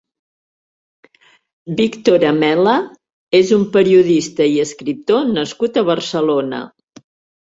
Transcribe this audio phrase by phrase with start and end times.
[1.81, 2.73] Víctor Amela
[3.39, 6.63] és un periodista i escriptor nascut a Barcelona.